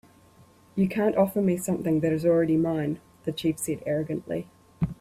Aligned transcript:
"You 0.75 0.87
can't 0.89 1.15
offer 1.15 1.41
me 1.43 1.57
something 1.57 1.99
that 1.99 2.11
is 2.11 2.25
already 2.25 2.57
mine," 2.57 2.99
the 3.23 3.31
chief 3.31 3.59
said, 3.59 3.83
arrogantly. 3.85 4.47